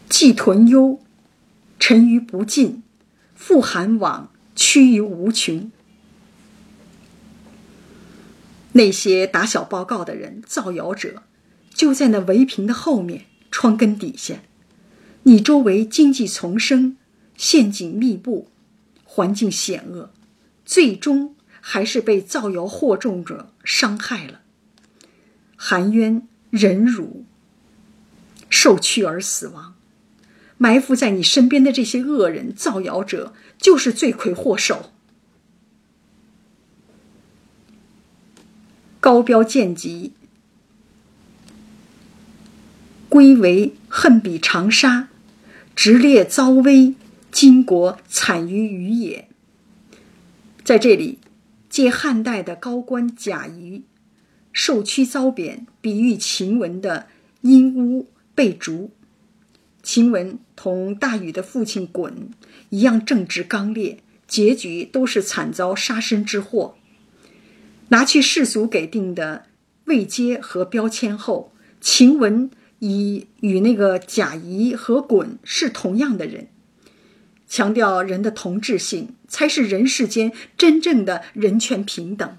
[0.09, 0.99] 既屯忧，
[1.79, 2.81] 沉于不尽；
[3.33, 5.71] 复寒往，趋于无穷。
[8.73, 11.23] 那些打小报告的人、造谣者，
[11.73, 14.41] 就在那围屏的后面、窗根底下。
[15.23, 16.97] 你周围经济丛生，
[17.37, 18.49] 陷阱密布，
[19.03, 20.11] 环境险恶，
[20.65, 24.40] 最终还是被造谣惑众者伤害了。
[25.63, 27.23] 含冤忍辱，
[28.49, 29.75] 受屈而死亡。
[30.57, 34.91] 埋伏在你身边的这些恶人、造谣者，就是罪魁祸首。
[38.99, 40.13] 高标见疾，
[43.07, 45.09] 归为恨比长沙，
[45.75, 46.95] 直列遭危，
[47.31, 49.29] 金国惨于鱼也。
[50.63, 51.19] 在这里，
[51.69, 53.83] 借汉代的高官贾谊
[54.51, 57.07] 受屈遭贬，比喻晴雯的
[57.41, 58.91] 阴污被逐。
[59.81, 62.13] 晴雯同大禹的父亲鲧
[62.69, 63.97] 一样正直刚烈，
[64.27, 66.75] 结局都是惨遭杀身之祸。
[67.89, 69.45] 拿去世俗给定的
[69.85, 76.47] 位阶和标签后，晴雯以与那个贾谊和鲧是同样的人，
[77.47, 82.37] 强调人的同质性，才是人世间真正的人权平等。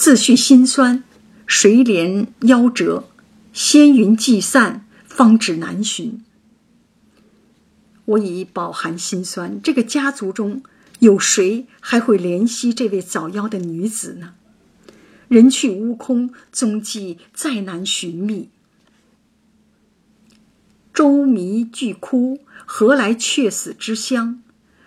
[0.00, 1.04] 自叙心酸，
[1.46, 3.10] 谁怜夭折？
[3.52, 6.24] 仙云既散，方知难寻。
[8.06, 10.62] 我已饱含心酸，这个家族中。
[11.00, 14.32] 有谁还会怜惜这位早夭的女子呢？
[15.28, 18.48] 人去屋空，踪迹再难寻觅。
[20.94, 24.42] 舟迷俱哭，何来却死之乡？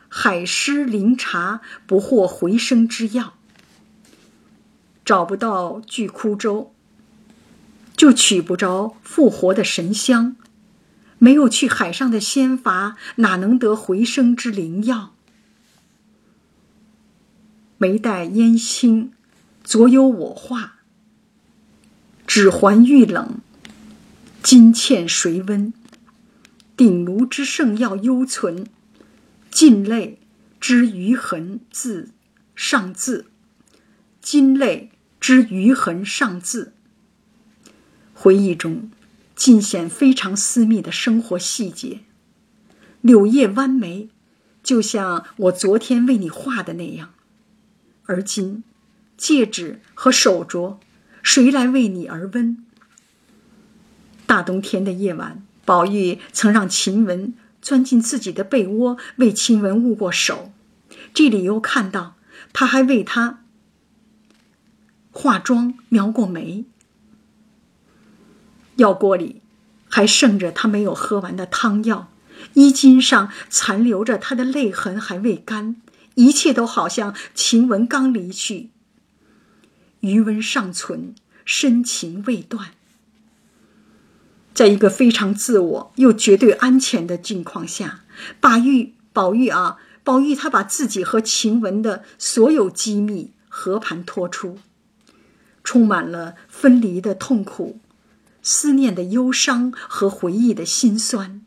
[0.09, 3.36] 海湿灵茶，不获回生之药。
[5.06, 6.74] 找不到巨窟舟，
[7.95, 10.36] 就取不着复活的神香。
[11.20, 15.14] 没有去海上的仙筏，哪能得回生之灵药？
[17.78, 19.12] 眉黛烟青，
[19.64, 20.80] 左有我画。
[22.26, 23.39] 指环玉冷，
[24.41, 25.74] 金欠谁温？
[26.76, 28.66] 鼎炉之圣药犹存，
[29.51, 30.20] 尽泪
[30.60, 32.10] 之余痕自
[32.56, 33.28] 上字。
[34.22, 34.93] 金泪
[35.24, 36.74] 之余痕上字。
[38.14, 38.92] 回忆中
[39.38, 42.02] 尽显非常私密的生活细节。
[43.00, 44.10] 柳叶弯眉，
[44.62, 47.14] 就像我昨天为你画的那样。
[48.04, 48.66] 而今，
[49.16, 50.76] 戒指和手镯，
[51.22, 52.58] 谁来为你而温？
[54.26, 60.52] 大冬天的夜晚，宝玉曾让晴雯钻进自己的被窝，为晴雯捂过手。
[61.14, 62.18] 这里又看到，
[62.52, 63.43] 他还为她
[65.14, 66.66] 化妆、描过眉。
[68.76, 69.41] 药锅里
[69.88, 72.11] 还剩着他没有喝完的汤药，
[72.55, 75.78] 衣襟上残留着他的泪痕还未干。
[76.16, 78.70] 一切都好像晴雯刚离去，
[80.01, 82.72] 余温尚存，深情未断。
[84.53, 88.01] 在一个非常自我又绝对安全的境况下，
[88.39, 94.59] 宝玉，宝玉啊，宝玉，他把自己和晴雯的所有机密和盘托出，
[95.64, 97.80] 充满了分离的痛苦、
[98.41, 101.41] 思念的忧伤和回忆的心酸。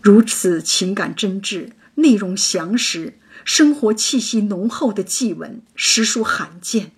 [0.00, 1.72] 如此情感真挚。
[1.96, 6.90] 内容详实、生活气息浓厚的祭文，实属罕见。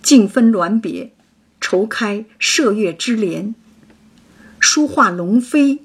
[0.00, 1.12] 静分鸾别，
[1.60, 3.54] 愁开麝月之帘；
[4.60, 5.84] 书画龙飞，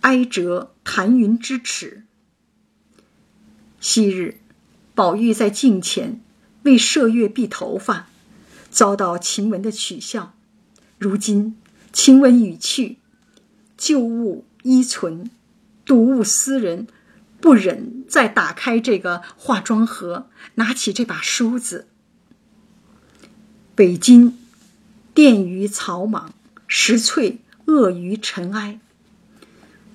[0.00, 2.02] 哀折弹云之齿。
[3.80, 4.36] 昔日，
[4.94, 6.20] 宝玉在镜前
[6.62, 8.08] 为麝月蔽头发，
[8.70, 10.34] 遭到晴雯的取笑；
[10.98, 11.56] 如今。
[11.92, 12.98] 晴雯已去，
[13.76, 15.28] 旧物依存，
[15.84, 16.86] 睹物思人，
[17.40, 21.88] 不忍再打开这个化妆盒，拿起这把梳子。
[23.74, 24.38] 北京，
[25.12, 26.32] 电于草莽，
[26.68, 28.78] 石翠恶于尘埃。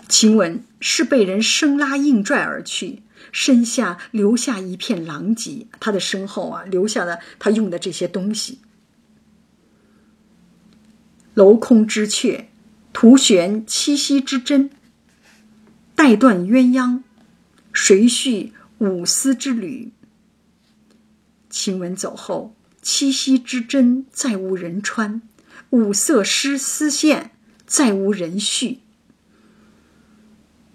[0.09, 3.03] 晴雯是被人生拉硬拽而去，
[3.35, 5.67] 身下留下一片狼藉。
[5.81, 8.59] 他的身后啊，留下了他用的这些东西。
[11.35, 12.45] 镂空之阙，
[12.93, 14.69] 图悬七夕之针；
[15.95, 17.01] 带断鸳鸯，
[17.73, 19.91] 谁续五丝之缕？
[21.49, 25.21] 晴雯走后，七夕之针再无人穿，
[25.71, 27.31] 五色丝丝线
[27.65, 28.79] 再无人续。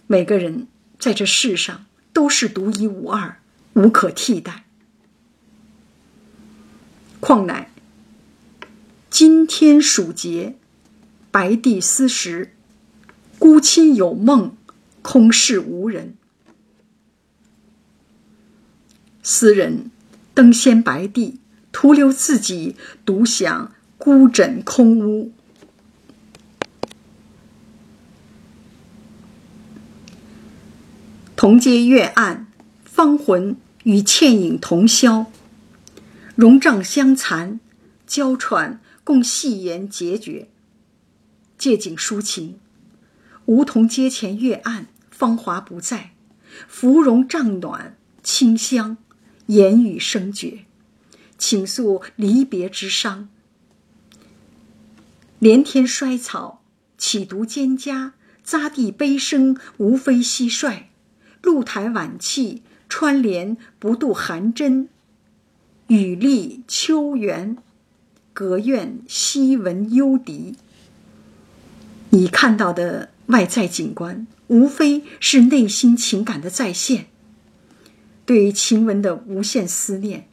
[0.07, 3.39] 每个人在这世上都是独一无二，
[3.75, 4.65] 无可替代。
[7.21, 7.71] 况乃。
[9.11, 10.57] 今天暑节，
[11.31, 12.55] 白帝思时，
[13.39, 14.57] 孤亲有梦，
[15.03, 16.17] 空室无人。
[19.23, 19.91] 斯人
[20.33, 21.41] 登仙白帝，
[21.73, 25.33] 徒留自己独享孤枕空屋。
[31.41, 32.49] 同阶月暗，
[32.85, 35.33] 芳魂与倩影同销，
[36.35, 37.59] 容帐相残，
[38.07, 38.79] 娇喘。
[39.05, 40.51] 共戏言结绝，
[41.57, 42.59] 借景抒情。
[43.47, 46.11] 梧桐阶前月暗，芳华不在，
[46.69, 48.99] 芙蓉帐暖清香，
[49.47, 50.67] 言语声绝，
[51.39, 53.31] 倾诉离别之伤。
[55.39, 56.63] 连天衰草，
[56.99, 58.13] 岂独蒹葭？
[58.45, 60.83] 匝地悲声，无非蟋蟀。
[61.43, 64.89] 露台晚气，穿帘不度寒针。
[65.89, 67.57] 雨立秋园。
[68.33, 70.57] 隔院西闻幽笛。
[72.11, 77.07] 你看到的外在景观，无非是内心情感的再现。
[78.25, 80.29] 对晴雯的无限思念，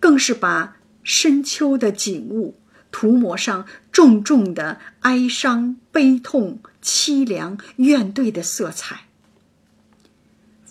[0.00, 2.54] 更是把深秋的景物
[2.90, 9.08] 涂抹上重重的哀伤、悲痛、凄凉、怨怼的色彩。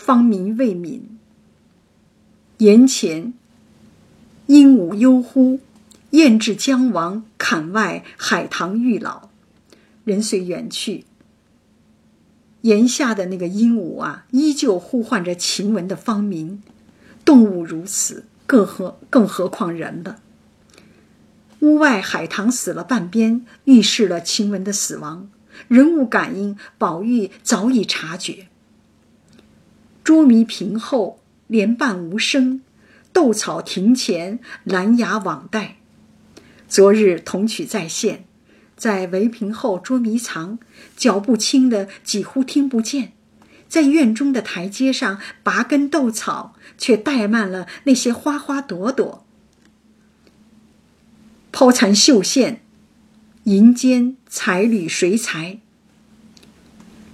[0.04, 1.00] 方民未泯，
[2.58, 3.34] 檐前
[4.48, 5.62] 鹦鹉悠呼，
[6.10, 9.30] 雁至江王槛外，海棠欲老。
[10.04, 11.06] 人虽远去。
[12.64, 16.62] 檐下的那个鹦鹉啊，依旧呼唤着晴雯的芳名。
[17.24, 20.20] 动物如此，更何更何况人了？
[21.62, 25.30] 屋外海棠死了半边，预示了晴雯的死亡。
[25.70, 28.50] 人物感应，宝玉早已察觉。
[30.04, 32.60] 捉迷屏后，莲瓣无声；
[33.14, 35.78] 豆草庭前，兰芽网带。
[36.68, 38.26] 昨日童曲再现。
[38.76, 40.60] 在围屏后捉迷藏，
[40.98, 43.12] 脚步轻的几乎听不见；
[43.70, 49.24] 在院中的台阶上拔根豆草，却怠慢了那些花花朵朵。
[51.54, 52.62] 抛残绣线，
[53.44, 55.60] 银间彩缕谁裁？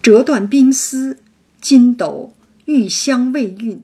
[0.01, 1.19] 折断冰丝，
[1.61, 2.33] 金斗
[2.69, 3.81] 玉香未熨。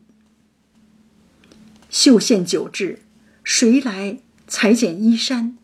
[1.89, 2.99] 绣线久滞，
[3.43, 5.57] 谁来裁剪衣衫？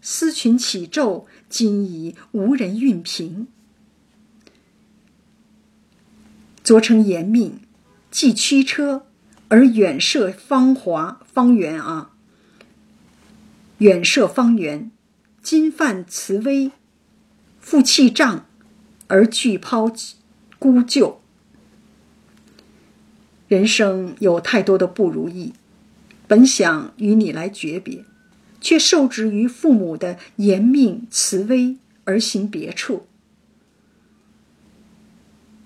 [0.00, 1.26] 丝裙起皱。
[1.50, 3.46] 今已无人熨平。
[6.64, 7.60] 昨承严命，
[8.10, 9.06] 既驱车
[9.48, 12.12] 而远涉芳华方圆啊，
[13.78, 14.90] 远涉方圆。
[15.42, 16.72] 今犯慈威，
[17.60, 18.46] 负气障
[19.08, 19.92] 而拒抛
[20.58, 21.20] 孤旧。
[23.48, 25.52] 人生有太多的不如意，
[26.26, 28.04] 本想与你来诀别。
[28.60, 33.06] 却受制于父母的严命慈威而行别处。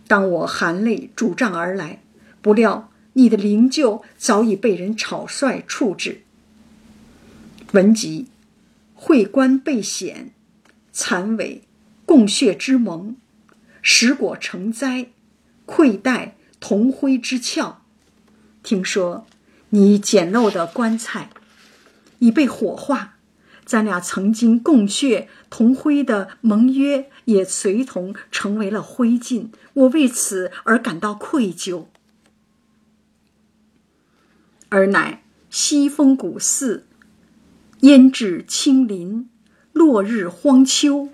[0.09, 2.03] 当我含泪拄杖而来，
[2.43, 6.23] 不料你的灵柩早已被人草率处置。
[7.71, 8.27] 文集，
[8.97, 10.33] 会官被险，
[10.91, 11.63] 残尾
[12.05, 13.15] 共血之盟，
[13.81, 15.11] 实果成灾，
[15.65, 17.77] 愧待同辉之窍。
[18.63, 19.27] 听说
[19.71, 21.31] 你简陋的棺材。
[22.21, 23.15] 已被火化，
[23.65, 31.87] 咱俩曾经共血同辉的盟约也随同成为了灰烬，我为此而感到愧疚。
[34.69, 36.89] 而乃西风古寺，
[37.83, 39.31] 烟至青林，
[39.73, 41.11] 落日荒丘，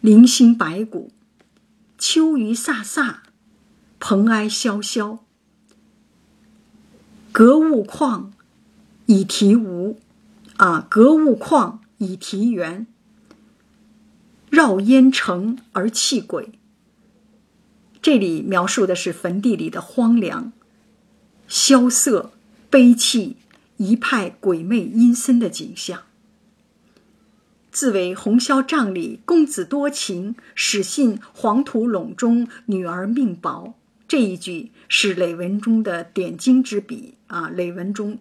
[0.00, 1.10] 零星白骨，
[1.98, 3.16] 秋雨飒飒，
[4.00, 5.24] 蓬埃萧萧，
[7.30, 8.30] 格物旷。
[9.06, 9.98] 以题无，
[10.56, 12.86] 啊，格物旷以题圆。
[14.48, 16.52] 绕烟城而泣鬼。
[18.00, 20.52] 这里描述的是坟地里的荒凉、
[21.48, 22.30] 萧瑟、
[22.70, 23.36] 悲泣，
[23.78, 26.04] 一派鬼魅阴森的景象。
[27.72, 33.74] 自为红绡帐里公子多情，始信黄土陇中女儿命薄。
[34.10, 38.18] 这一句是累文中的点睛之笔啊，累文中。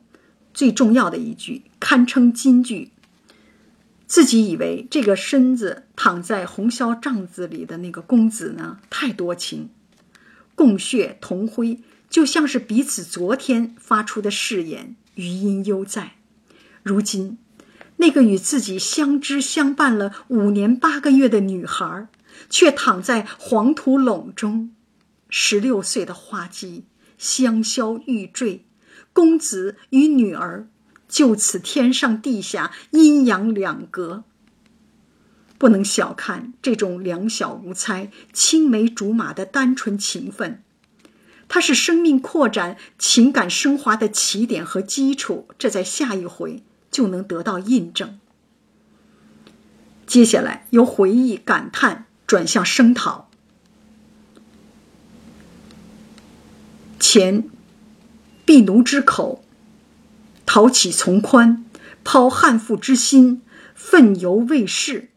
[0.53, 2.91] 最重要的一句，堪称金句。
[4.05, 9.71] 自己以为这个身子躺在红绡帐子里的那个公子呢，太多情，
[10.53, 16.17] 共血同辉，就像是彼此昨天发出的誓言，余音犹在。
[16.83, 17.39] 如今，
[17.97, 22.07] 那个与自己相知相伴了五年八个月的女孩，
[22.47, 24.69] 却躺在黄土垄中，
[25.29, 26.85] 十六岁的花季，
[27.17, 28.65] 香消玉坠。
[29.13, 30.67] 公子与女儿
[31.07, 34.23] 就此天上地下阴阳两隔。
[35.57, 40.63] 不能小看这种两小无猜、青梅竹马的单纯情分，
[41.49, 45.49] 它是生命扩展、情感升华的起点和基础。
[45.57, 48.19] 这在下一回就能得到印证。
[50.07, 53.28] 接下来由回忆、感叹转向声讨，
[56.99, 57.49] 前。
[58.45, 59.43] 婢奴之口，
[60.45, 61.63] 讨起从宽，
[62.03, 63.43] 抛悍妇之心，
[63.75, 65.09] 奋犹未逝。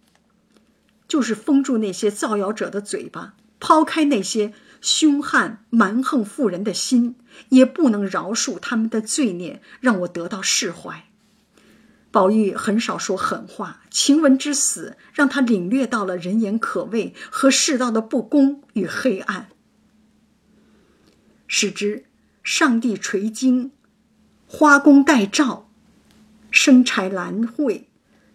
[1.08, 4.52] 就是封住那些造谣者的嘴巴，抛开那些
[4.82, 7.14] 凶悍蛮横妇人的心，
[7.48, 11.04] 也不能饶恕他们的罪孽，让我得到释怀。
[12.10, 19.48] 宝玉很少说狠话，晴雯之死让他领略到了人言可畏和世道的不公与黑暗，
[21.54, 22.06] 使之。
[22.42, 23.72] 上帝垂惊，
[24.46, 25.68] 花宫待诏，
[26.50, 27.84] 生柴兰蕙，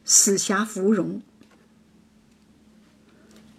[0.05, 1.23] 死霞芙蓉。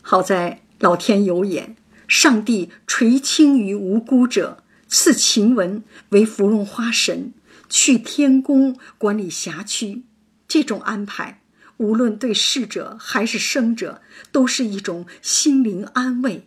[0.00, 7.34] 好在老天有眼，上帝垂青于无辜者，赐晴雯为芙蓉花神，
[7.68, 10.04] 去天宫管理辖区。
[10.46, 11.42] 这种安排，
[11.78, 14.00] 无论对逝者还是生者，
[14.30, 16.46] 都是一种心灵安慰。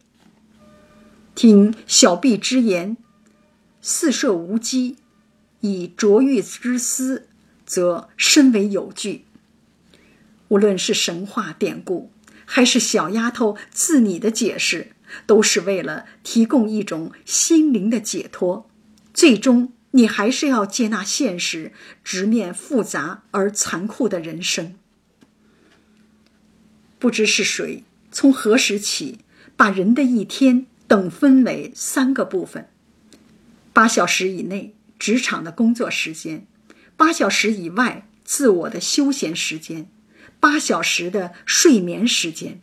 [1.42, 2.98] 听小婢之言，
[3.82, 4.98] 四射无稽，
[5.62, 7.28] 以卓玉之思，
[7.66, 9.26] 则深为有据。
[10.50, 12.12] 无论是神话典故，
[12.46, 14.92] 还是小丫头自拟的解释，
[15.26, 18.70] 都是为了提供一种心灵的解脱。
[19.12, 21.74] 最终，你还是要接纳现实，
[22.04, 24.76] 直面复杂而残酷的人生。
[27.00, 29.22] 不知是谁，从何时起，
[29.58, 32.68] 把人的一天等分为三个部分：
[33.72, 36.46] 八小时以内职场的工作时间，
[36.98, 39.90] 八小时以外自我的休闲时间。
[40.42, 42.60] 八小时的睡眠时间，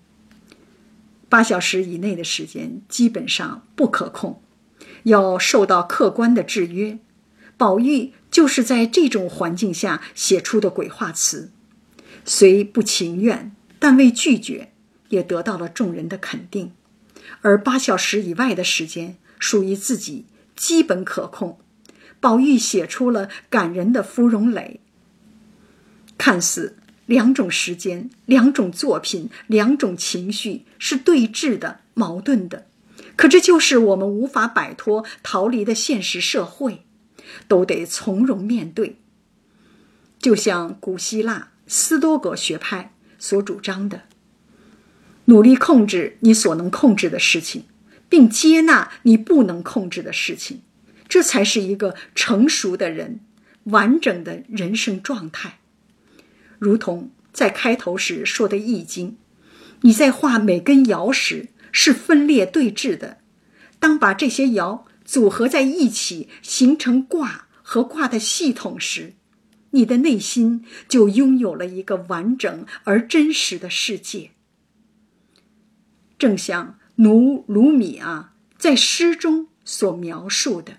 [1.30, 4.42] 八小时以内的时间基本上不可控，
[5.04, 6.98] 要受到客观的制约。
[7.56, 11.50] 宝玉就是在这种环境下写出的鬼话词，
[12.26, 14.70] 虽不情愿，但未拒绝，
[15.08, 16.72] 也得到了众人的肯定。
[17.40, 20.26] 而八小时以外的时间属于自己，
[20.56, 21.58] 基本可控。
[22.20, 24.80] 宝玉写出了感人的芙蓉蕾，
[26.16, 26.76] 看似。
[27.06, 32.66] 两种时间，两种作品，两种情绪是对峙的、矛盾的，
[33.16, 36.84] 可这就是我们无法摆脱、逃离的现实社会，
[37.48, 38.96] 都得从容面对。
[40.18, 44.02] 就像古希腊斯多葛学派所主张的：
[45.28, 47.64] 努力控制你所能控制的事情，
[48.08, 50.62] 并接纳你不能控制的事情，
[51.06, 53.20] 这才是一个成熟的人
[53.64, 55.58] 完整的人生状态。
[56.58, 59.10] 如同在开头时说的《易经》，
[59.82, 63.18] 你在画每根爻时是分裂对峙的，
[63.78, 69.12] 当把这些爻组合在一起形成卦和卦的系统时，
[69.72, 74.30] 你的内心就拥有了一个完整而真实的世界。
[76.18, 80.78] 正像奴鲁米啊在诗中所描述的，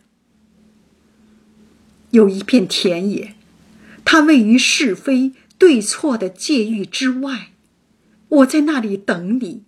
[2.12, 3.36] 有一片田野，
[4.04, 5.34] 它位于是非。
[5.60, 7.52] 对错的界域之外，
[8.30, 9.66] 我在那里等你。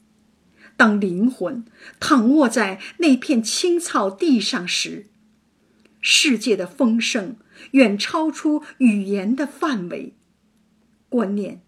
[0.78, 1.66] 当灵魂
[2.00, 5.08] 躺卧在那片青草地上时，
[6.00, 7.36] 世界的丰盛
[7.72, 10.14] 远超出语言的范围，
[11.10, 11.62] 观念、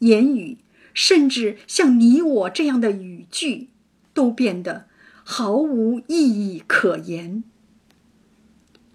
[0.00, 0.58] 言语，
[0.94, 3.68] 甚至像你我这样的语句，
[4.14, 4.86] 都变得
[5.22, 7.44] 毫无意义可言。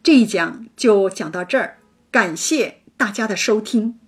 [0.02, 1.78] 这一讲就讲到这儿，
[2.10, 3.99] 感谢大家的收听。